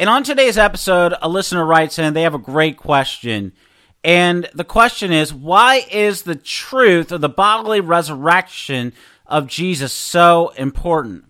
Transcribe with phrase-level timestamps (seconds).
[0.00, 3.52] And on today's episode, a listener writes in, they have a great question.
[4.02, 8.94] And the question is, why is the truth of the bodily resurrection
[9.26, 11.26] of Jesus so important?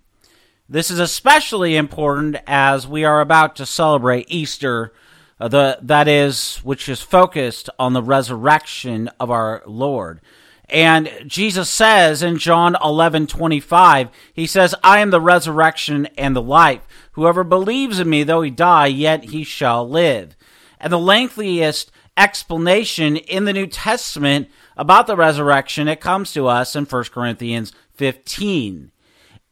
[0.69, 4.93] This is especially important as we are about to celebrate Easter,
[5.41, 10.21] uh, the, that is, which is focused on the resurrection of our Lord.
[10.69, 16.43] And Jesus says in John 11, 25, he says, I am the resurrection and the
[16.43, 16.87] life.
[17.21, 20.35] Whoever believes in me, though he die, yet he shall live.
[20.81, 26.75] And the lengthiest explanation in the New Testament about the resurrection, it comes to us
[26.75, 28.91] in 1 Corinthians 15.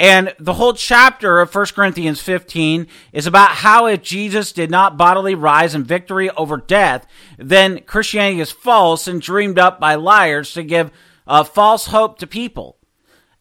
[0.00, 4.96] And the whole chapter of 1 Corinthians 15 is about how if Jesus did not
[4.96, 10.55] bodily rise in victory over death, then Christianity is false and dreamed up by liars
[10.55, 10.91] to give
[11.27, 12.78] uh, false hope to people.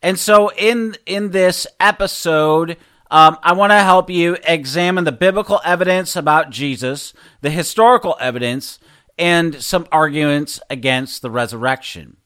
[0.01, 2.75] And so in in this episode,
[3.09, 8.79] um, I want to help you examine the biblical evidence about Jesus, the historical evidence,
[9.17, 12.17] and some arguments against the resurrection.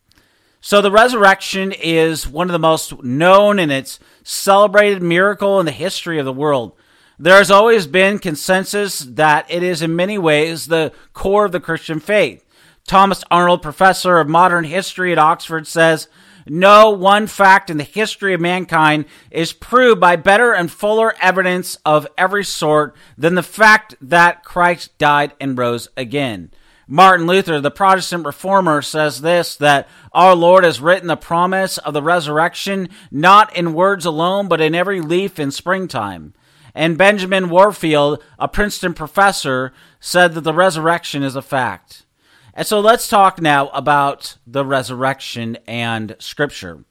[0.59, 5.71] So, the resurrection is one of the most known and it's celebrated miracle in the
[5.71, 6.73] history of the world.
[7.17, 11.59] There has always been consensus that it is in many ways the core of the
[11.59, 12.43] Christian faith.
[12.87, 16.07] Thomas Arnold, professor of modern history at Oxford, says
[16.47, 21.77] no one fact in the history of mankind is proved by better and fuller evidence
[21.85, 26.51] of every sort than the fact that Christ died and rose again.
[26.87, 31.93] Martin Luther, the Protestant reformer, says this that our Lord has written the promise of
[31.93, 36.33] the resurrection not in words alone, but in every leaf in springtime.
[36.75, 42.05] And Benjamin Warfield, a Princeton professor, said that the resurrection is a fact.
[42.53, 46.83] And so let's talk now about the resurrection and scripture.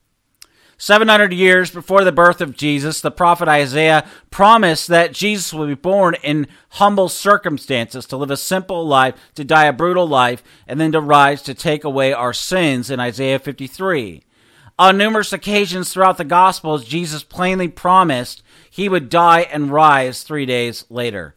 [0.79, 5.75] 700 years before the birth of Jesus, the prophet Isaiah promised that Jesus would be
[5.75, 10.81] born in humble circumstances, to live a simple life, to die a brutal life, and
[10.81, 14.23] then to rise to take away our sins in Isaiah 53.
[14.79, 20.47] On numerous occasions throughout the Gospels, Jesus plainly promised he would die and rise three
[20.47, 21.35] days later.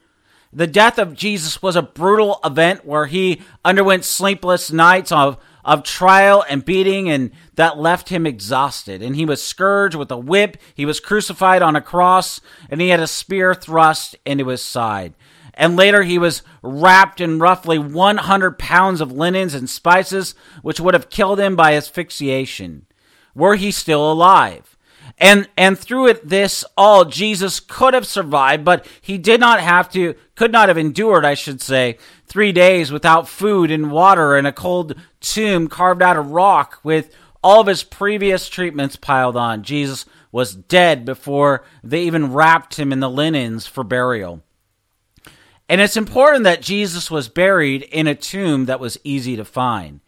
[0.56, 5.84] The death of Jesus was a brutal event where he underwent sleepless nights of, of
[5.84, 9.02] trial and beating, and that left him exhausted.
[9.02, 12.90] And he was scourged with a whip, he was crucified on a cross, and he
[12.90, 15.16] had a spear thrust into his side.
[15.56, 20.94] And later he was wrapped in roughly 100 pounds of linens and spices, which would
[20.94, 22.86] have killed him by asphyxiation.
[23.34, 24.73] Were he still alive?
[25.18, 29.90] And and through it this all Jesus could have survived, but he did not have
[29.92, 34.46] to could not have endured, I should say, 3 days without food and water in
[34.46, 39.64] a cold tomb carved out of rock with all of his previous treatments piled on.
[39.64, 44.42] Jesus was dead before they even wrapped him in the linens for burial.
[45.70, 50.00] And it's important that Jesus was buried in a tomb that was easy to find.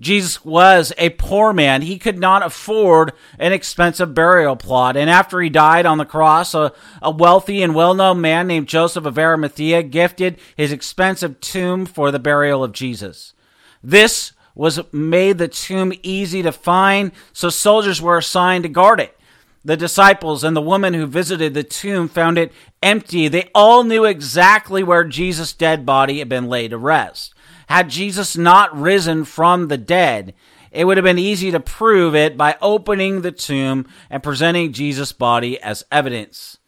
[0.00, 1.82] Jesus was a poor man.
[1.82, 4.96] He could not afford an expensive burial plot.
[4.96, 6.72] And after he died on the cross, a,
[7.02, 12.10] a wealthy and well known man named Joseph of Arimathea gifted his expensive tomb for
[12.10, 13.34] the burial of Jesus.
[13.82, 19.16] This was made the tomb easy to find, so soldiers were assigned to guard it.
[19.64, 23.28] The disciples and the woman who visited the tomb found it empty.
[23.28, 27.34] They all knew exactly where Jesus' dead body had been laid to rest.
[27.70, 30.34] Had Jesus not risen from the dead,
[30.72, 35.12] it would have been easy to prove it by opening the tomb and presenting Jesus'
[35.12, 36.58] body as evidence.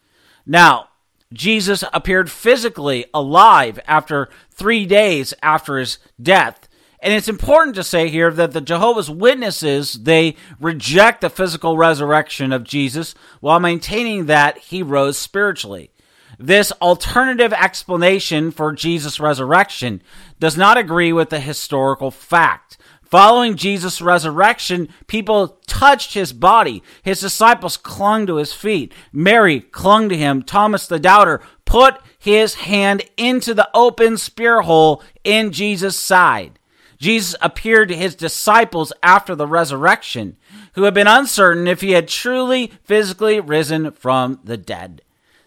[0.45, 0.87] Now,
[1.33, 6.69] Jesus appeared physically alive after three days after his death.
[7.01, 12.53] And it's important to say here that the Jehovah's Witnesses, they reject the physical resurrection
[12.53, 15.91] of Jesus while maintaining that he rose spiritually.
[16.39, 20.01] This alternative explanation for Jesus' resurrection
[20.39, 22.77] does not agree with the historical fact.
[23.03, 26.81] Following Jesus' resurrection, people touched his body.
[27.03, 28.91] His disciples clung to his feet.
[29.11, 30.41] Mary clung to him.
[30.41, 36.57] Thomas the doubter put his hand into the open spear hole in Jesus' side.
[36.97, 40.37] Jesus appeared to his disciples after the resurrection,
[40.73, 45.03] who had been uncertain if he had truly physically risen from the dead.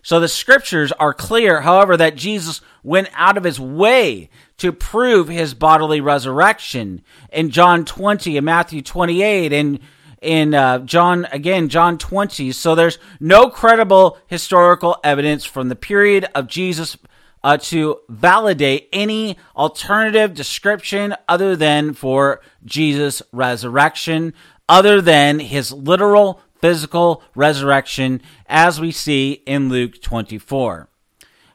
[0.07, 5.27] So the scriptures are clear, however, that Jesus went out of his way to prove
[5.27, 7.03] his bodily resurrection.
[7.33, 9.81] In John 20 and Matthew 28 and
[10.23, 16.29] in uh, John again John 20 so there's no credible historical evidence from the period
[16.37, 16.97] of Jesus
[17.43, 24.35] uh, to validate any alternative description other than for Jesus resurrection
[24.69, 30.89] other than his literal physical resurrection as we see in Luke 24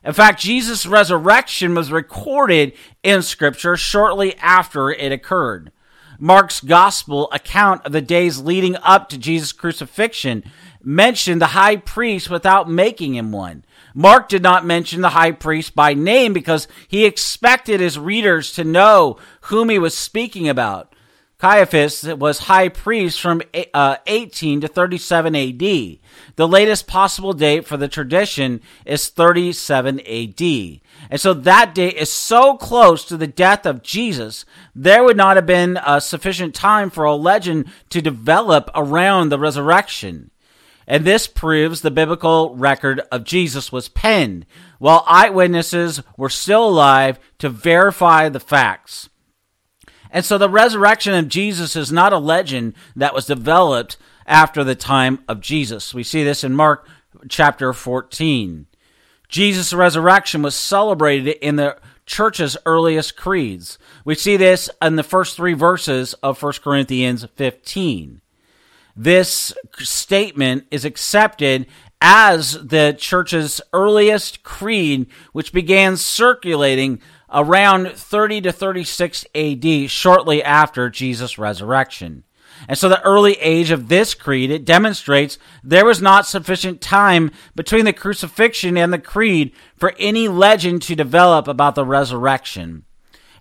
[0.03, 2.73] in fact, Jesus' resurrection was recorded
[3.03, 5.71] in Scripture shortly after it occurred.
[6.17, 10.43] Mark's gospel account of the days leading up to Jesus' crucifixion
[10.83, 13.63] mentioned the high priest without making him one.
[13.93, 18.63] Mark did not mention the high priest by name because he expected his readers to
[18.63, 20.90] know whom he was speaking about.
[21.41, 23.41] Caiaphas was high priest from
[23.73, 25.59] uh, 18 to 37 AD.
[26.35, 30.41] The latest possible date for the tradition is 37 AD.
[31.09, 34.45] And so that date is so close to the death of Jesus,
[34.75, 39.39] there would not have been uh, sufficient time for a legend to develop around the
[39.39, 40.29] resurrection.
[40.85, 44.45] And this proves the biblical record of Jesus was penned
[44.77, 49.09] while eyewitnesses were still alive to verify the facts.
[50.11, 53.97] And so the resurrection of Jesus is not a legend that was developed
[54.27, 55.93] after the time of Jesus.
[55.93, 56.85] We see this in Mark
[57.29, 58.67] chapter 14.
[59.29, 63.79] Jesus' resurrection was celebrated in the church's earliest creeds.
[64.03, 68.21] We see this in the first three verses of 1 Corinthians 15.
[68.95, 71.67] This statement is accepted
[72.01, 76.99] as the church's earliest creed, which began circulating
[77.31, 82.23] around 30 to 36 AD, shortly after Jesus' resurrection.
[82.67, 87.31] And so the early age of this creed, it demonstrates there was not sufficient time
[87.55, 92.85] between the crucifixion and the creed for any legend to develop about the resurrection.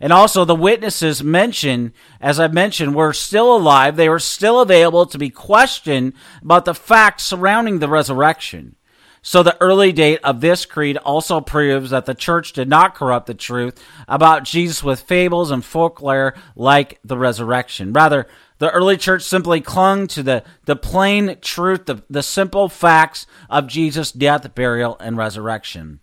[0.01, 3.97] And also the witnesses mentioned, as I mentioned, were still alive.
[3.97, 8.77] They were still available to be questioned about the facts surrounding the resurrection.
[9.23, 13.27] So the early date of this creed also proves that the church did not corrupt
[13.27, 17.93] the truth about Jesus with fables and folklore like the resurrection.
[17.93, 18.27] Rather,
[18.59, 23.67] the early church simply clung to the, the plain truth, the, the simple facts of
[23.67, 26.01] Jesus' death, burial, and resurrection.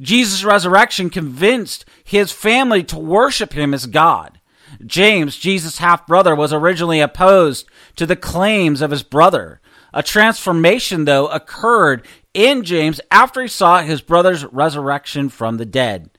[0.00, 4.40] Jesus' resurrection convinced his family to worship him as God.
[4.86, 7.66] James, Jesus' half brother, was originally opposed
[7.96, 9.60] to the claims of his brother.
[9.92, 16.10] A transformation, though, occurred in James after he saw his brother's resurrection from the dead.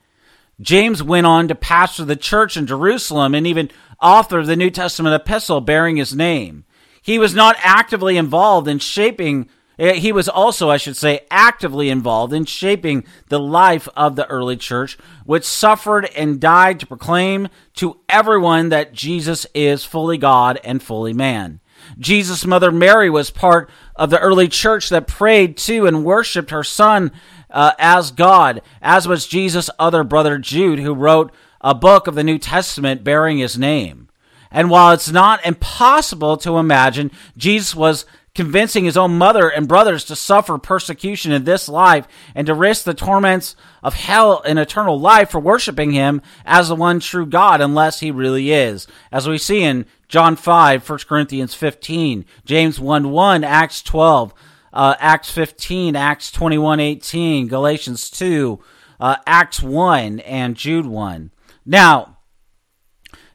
[0.59, 3.71] James went on to pastor the church in Jerusalem and even
[4.01, 6.65] author the New Testament epistle bearing his name.
[7.01, 11.89] He was not actively involved in shaping, eh, he was also, I should say, actively
[11.89, 17.47] involved in shaping the life of the early church, which suffered and died to proclaim
[17.75, 21.60] to everyone that Jesus is fully God and fully man.
[21.97, 26.63] Jesus' mother Mary was part of the early church that prayed to and worshiped her
[26.63, 27.11] son
[27.49, 31.31] uh, as God, as was Jesus' other brother Jude, who wrote
[31.61, 34.09] a book of the New Testament bearing his name.
[34.49, 40.05] And while it's not impossible to imagine Jesus was convincing his own mother and brothers
[40.05, 44.99] to suffer persecution in this life and to risk the torments of hell and eternal
[44.99, 48.87] life for worshiping him as the one true God unless he really is.
[49.11, 54.33] As we see in John 5, 1 Corinthians 15, James 1 1, Acts 12,
[54.73, 58.59] uh, Acts 15, Acts 21 18, Galatians 2,
[58.99, 61.31] uh, Acts 1, and Jude 1.
[61.65, 62.10] Now,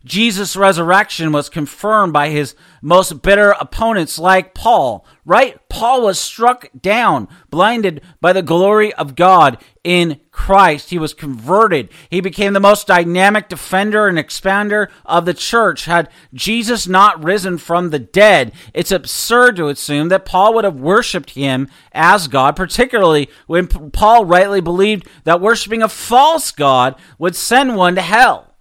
[0.06, 5.58] Jesus' resurrection was confirmed by his most bitter opponents like Paul, right?
[5.68, 10.90] Paul was struck down, blinded by the glory of God in Christ.
[10.90, 11.88] He was converted.
[12.08, 15.86] He became the most dynamic defender and expander of the church.
[15.86, 20.78] Had Jesus not risen from the dead, it's absurd to assume that Paul would have
[20.78, 27.34] worshiped him as God, particularly when Paul rightly believed that worshiping a false God would
[27.34, 28.52] send one to hell.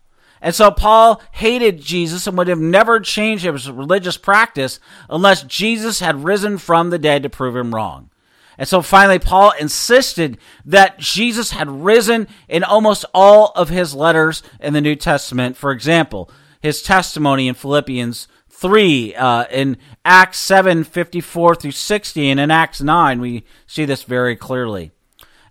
[0.45, 6.01] And so Paul hated Jesus and would have never changed his religious practice unless Jesus
[6.01, 8.11] had risen from the dead to prove him wrong.
[8.55, 14.43] And so finally, Paul insisted that Jesus had risen in almost all of his letters
[14.59, 15.57] in the New Testament.
[15.57, 16.29] For example,
[16.61, 22.81] his testimony in Philippians 3, uh, in Acts 7 54 through 60, and in Acts
[22.81, 24.91] 9, we see this very clearly.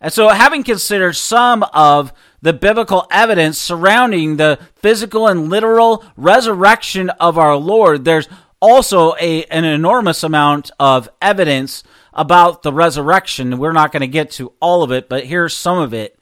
[0.04, 7.08] And so, having considered some of the biblical evidence surrounding the physical and literal resurrection
[7.08, 8.28] of our Lord, there's
[8.60, 11.82] also a, an enormous amount of evidence
[12.12, 13.56] about the resurrection.
[13.56, 16.18] We're not going to get to all of it, but here's some of it.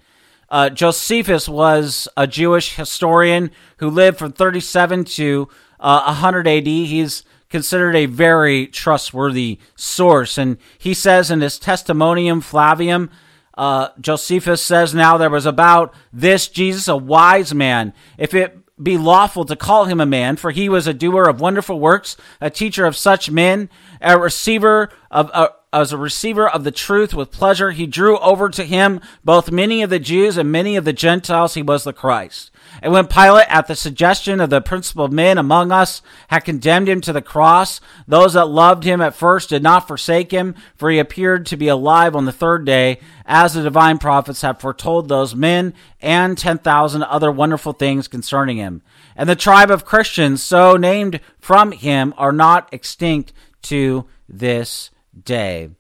[0.49, 5.49] Uh, Josephus was a Jewish historian who lived from 37 to
[5.81, 6.67] uh, 100 AD.
[6.69, 10.39] He's considered a very trustworthy source.
[10.39, 13.11] And he says in his Testimonium Flavium,
[13.55, 17.93] uh, Josephus says, Now there was about this Jesus a wise man.
[18.19, 21.41] If it be lawful to call him a man, for he was a doer of
[21.41, 23.69] wonderful works, a teacher of such men,
[24.01, 27.71] a receiver of a, as a receiver of the truth with pleasure.
[27.71, 31.55] He drew over to him both many of the Jews and many of the Gentiles.
[31.55, 32.51] He was the Christ.
[32.81, 37.01] And when Pilate, at the suggestion of the principal men among us, had condemned him
[37.03, 40.99] to the cross, those that loved him at first did not forsake him, for he
[40.99, 45.35] appeared to be alive on the third day, as the divine prophets have foretold those
[45.35, 48.83] men and 10,000 other wonderful things concerning him.
[49.15, 54.91] And the tribe of Christians, so named from him, are not extinct to this
[55.25, 55.71] day.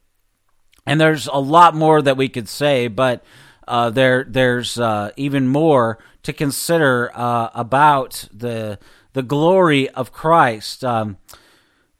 [0.86, 3.24] And there's a lot more that we could say, but
[3.68, 8.78] uh, there there's uh, even more to consider uh, about the
[9.12, 10.84] the glory of Christ.
[10.84, 11.18] Um,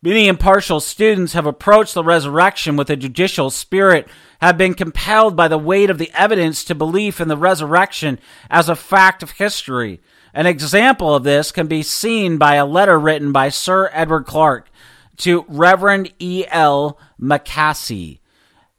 [0.01, 4.09] many impartial students have approached the resurrection with a judicial spirit,
[4.41, 8.19] have been compelled by the weight of the evidence to belief in the resurrection
[8.51, 10.01] as a fact of history.
[10.35, 14.71] An example of this can be seen by a letter written by Sir Edward Clarke
[15.19, 16.45] to Reverend E.
[16.49, 16.99] L.
[17.19, 18.22] Macassey.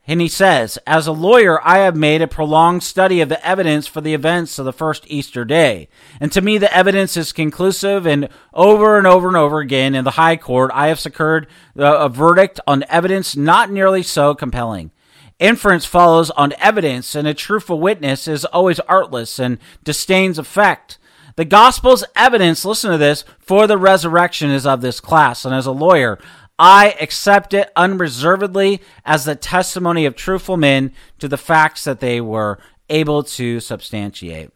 [0.06, 3.86] And he says, As a lawyer, I have made a prolonged study of the evidence
[3.86, 5.88] for the events of the first Easter day.
[6.20, 10.04] And to me, the evidence is conclusive, and over and over and over again in
[10.04, 11.46] the High Court, I have secured
[11.76, 14.90] a verdict on evidence not nearly so compelling.
[15.38, 20.98] Inference follows on evidence, and a truthful witness is always artless and disdains effect.
[21.36, 25.44] The gospel's evidence, listen to this, for the resurrection is of this class.
[25.44, 26.20] And as a lawyer,
[26.58, 32.20] I accept it unreservedly as the testimony of truthful men to the facts that they
[32.20, 32.58] were
[32.88, 34.50] able to substantiate.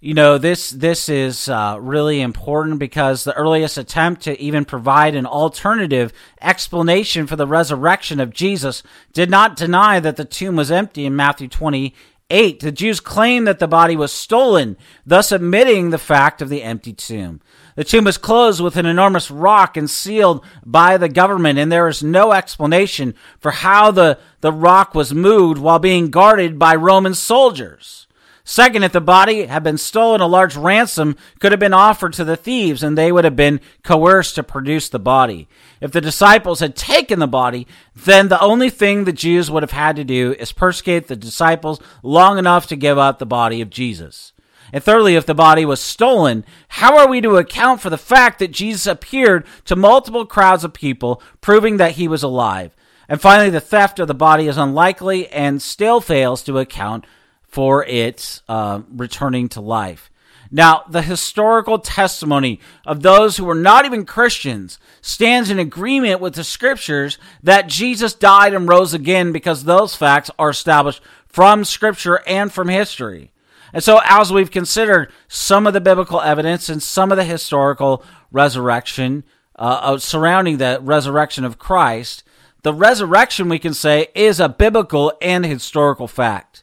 [0.00, 5.16] You know this this is uh, really important because the earliest attempt to even provide
[5.16, 10.70] an alternative explanation for the resurrection of Jesus did not deny that the tomb was
[10.70, 11.94] empty in Matthew 20
[12.30, 12.60] 8.
[12.60, 14.76] The Jews claimed that the body was stolen,
[15.06, 17.40] thus admitting the fact of the empty tomb.
[17.78, 21.86] The tomb was closed with an enormous rock and sealed by the government, and there
[21.86, 27.14] is no explanation for how the, the rock was moved while being guarded by Roman
[27.14, 28.08] soldiers.
[28.42, 32.24] Second, if the body had been stolen, a large ransom could have been offered to
[32.24, 35.46] the thieves and they would have been coerced to produce the body.
[35.80, 39.70] If the disciples had taken the body, then the only thing the Jews would have
[39.70, 43.70] had to do is persecute the disciples long enough to give up the body of
[43.70, 44.32] Jesus.
[44.72, 48.38] And thirdly, if the body was stolen, how are we to account for the fact
[48.38, 52.74] that Jesus appeared to multiple crowds of people, proving that he was alive?
[53.08, 57.06] And finally, the theft of the body is unlikely and still fails to account
[57.42, 60.10] for its uh, returning to life.
[60.50, 66.34] Now, the historical testimony of those who were not even Christians stands in agreement with
[66.34, 72.22] the scriptures that Jesus died and rose again because those facts are established from scripture
[72.26, 73.30] and from history.
[73.72, 78.04] And so, as we've considered some of the biblical evidence and some of the historical
[78.30, 79.24] resurrection
[79.56, 82.22] uh, surrounding the resurrection of Christ,
[82.62, 86.62] the resurrection, we can say, is a biblical and historical fact.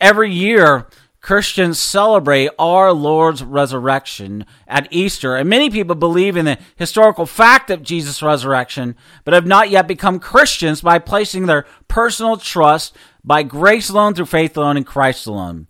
[0.00, 0.88] Every year,
[1.22, 7.70] Christians celebrate our Lord's resurrection at Easter, and many people believe in the historical fact
[7.70, 13.44] of Jesus' resurrection, but have not yet become Christians by placing their personal trust by
[13.44, 15.68] grace alone, through faith alone, in Christ alone.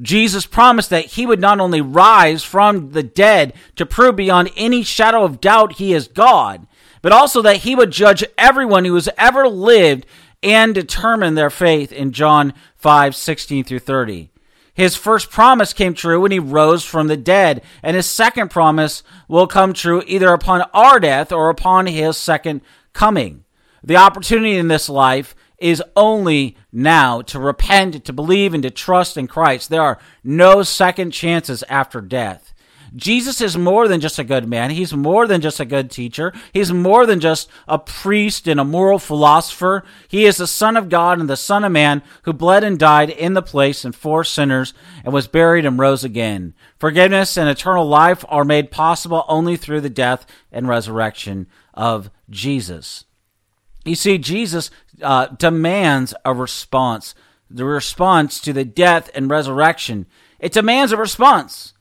[0.00, 4.82] Jesus promised that he would not only rise from the dead to prove beyond any
[4.82, 6.66] shadow of doubt he is God,
[7.02, 10.06] but also that he would judge everyone who has ever lived
[10.42, 14.30] and determine their faith in John 5 16 through 30.
[14.72, 19.02] His first promise came true when he rose from the dead, and his second promise
[19.26, 22.60] will come true either upon our death or upon his second
[22.92, 23.44] coming.
[23.82, 29.16] The opportunity in this life is only now to repent, to believe, and to trust
[29.16, 29.70] in Christ.
[29.70, 32.54] There are no second chances after death.
[32.96, 34.70] Jesus is more than just a good man.
[34.70, 36.32] He's more than just a good teacher.
[36.52, 39.84] He's more than just a priest and a moral philosopher.
[40.08, 43.10] He is the Son of God and the Son of Man who bled and died
[43.10, 44.74] in the place and for sinners
[45.04, 46.54] and was buried and rose again.
[46.78, 53.04] Forgiveness and eternal life are made possible only through the death and resurrection of Jesus.
[53.88, 54.70] You see, Jesus
[55.02, 57.14] uh, demands a response.
[57.50, 60.06] The response to the death and resurrection.
[60.38, 61.72] It demands a response.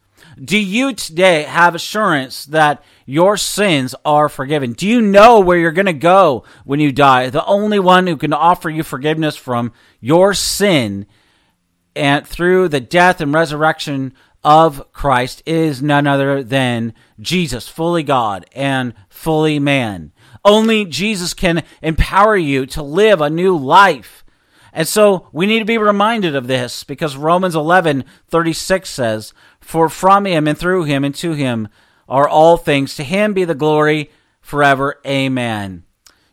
[0.42, 4.74] Do you today have assurance that your sins are forgiven?
[4.74, 7.30] Do you know where you're going to go when you die?
[7.30, 11.08] The only one who can offer you forgiveness from your sin
[11.96, 18.46] and through the death and resurrection of Christ is none other than Jesus, fully God
[18.54, 20.12] and fully man.
[20.44, 24.24] Only Jesus can empower you to live a new life.
[24.74, 29.90] And so we need to be reminded of this because Romans 11 36 says, For
[29.90, 31.68] from him and through him and to him
[32.08, 32.96] are all things.
[32.96, 35.00] To him be the glory forever.
[35.06, 35.84] Amen.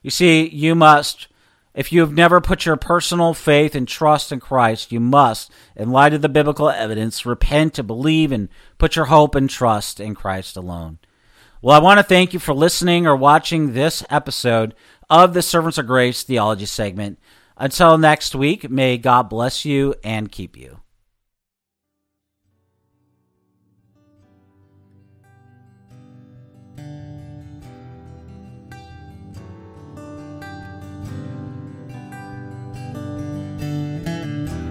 [0.03, 1.29] You see, you must
[1.75, 5.91] if you have never put your personal faith and trust in Christ, you must, in
[5.91, 10.15] light of the biblical evidence, repent to believe and put your hope and trust in
[10.15, 10.99] Christ alone.
[11.65, 14.75] Well, I want to thank you for listening or watching this episode
[15.09, 17.19] of the Servants of Grace Theology segment.
[17.57, 20.81] Until next week, may God bless you and keep you.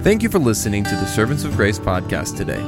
[0.03, 2.61] Thank you for listening to the Servants of Grace podcast today.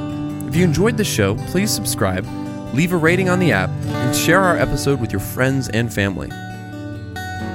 [0.48, 2.26] If you enjoyed the show, please subscribe,
[2.74, 6.28] leave a rating on the app, and share our episode with your friends and family.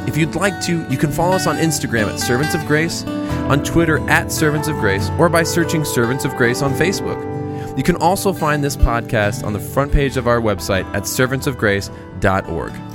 [0.08, 3.64] If you'd like to, you can follow us on Instagram at Servants of Grace, on
[3.64, 7.32] Twitter at Servants of Grace, or by searching Servants of Grace on Facebook.
[7.78, 12.91] You can also find this podcast on the front page of our website at servantsofgrace.org.